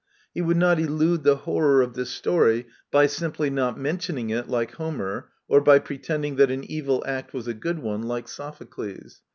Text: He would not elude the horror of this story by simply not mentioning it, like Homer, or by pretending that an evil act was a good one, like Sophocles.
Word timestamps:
He 0.33 0.41
would 0.41 0.57
not 0.57 0.79
elude 0.79 1.21
the 1.21 1.35
horror 1.35 1.83
of 1.83 1.93
this 1.93 2.09
story 2.09 2.65
by 2.89 3.05
simply 3.05 3.51
not 3.51 3.77
mentioning 3.79 4.31
it, 4.31 4.47
like 4.49 4.71
Homer, 4.73 5.29
or 5.47 5.61
by 5.61 5.77
pretending 5.77 6.37
that 6.37 6.49
an 6.49 6.63
evil 6.63 7.03
act 7.05 7.35
was 7.35 7.47
a 7.47 7.53
good 7.53 7.77
one, 7.77 8.01
like 8.01 8.27
Sophocles. 8.27 9.21